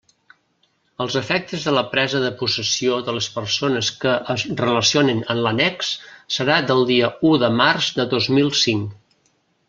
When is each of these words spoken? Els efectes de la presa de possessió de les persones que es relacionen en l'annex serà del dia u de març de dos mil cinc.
Els 1.03 1.15
efectes 1.19 1.65
de 1.67 1.73
la 1.73 1.81
presa 1.89 2.21
de 2.23 2.31
possessió 2.39 2.95
de 3.09 3.13
les 3.17 3.27
persones 3.35 3.91
que 4.05 4.13
es 4.35 4.45
relacionen 4.61 5.21
en 5.33 5.41
l'annex 5.47 5.91
serà 6.37 6.55
del 6.71 6.81
dia 6.93 7.11
u 7.33 7.35
de 7.45 7.51
març 7.59 7.91
de 7.99 8.07
dos 8.15 8.31
mil 8.39 8.51
cinc. 8.63 8.97